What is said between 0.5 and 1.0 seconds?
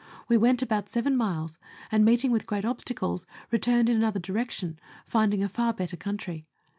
about